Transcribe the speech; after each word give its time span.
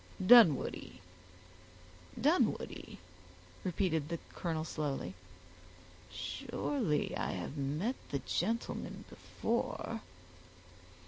"Dunwoodie, 0.25 0.99
Dunwoodie!" 2.19 2.97
repeated 3.63 4.09
the 4.09 4.17
colonel 4.33 4.65
slowly, 4.65 5.13
"surely 6.11 7.15
I 7.15 7.33
have 7.33 7.55
met 7.55 7.97
the 8.09 8.17
gentleman 8.17 9.05
before." 9.11 10.01